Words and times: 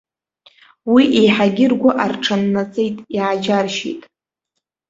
Уи 0.91 1.03
еиҳагьы 1.19 1.65
ргәы 1.71 1.91
аарҽаннаҵеит, 2.03 2.95
иааџьаршьеит. 3.15 4.01